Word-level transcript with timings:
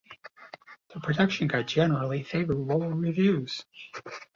The 0.95 0.99
production 0.99 1.45
got 1.47 1.67
generally 1.67 2.23
favorable 2.23 2.89
reviews. 2.89 3.63